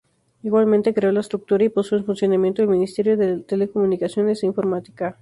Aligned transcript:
Igualmente 0.41 0.95
creó 0.95 1.11
la 1.11 1.19
estructura 1.19 1.63
y 1.63 1.69
puso 1.69 1.95
en 1.95 2.05
funcionamiento 2.05 2.63
el 2.63 2.69
Ministerio 2.69 3.15
de 3.17 3.41
Telecomunicaciones 3.43 4.41
e 4.41 4.47
Informática. 4.47 5.09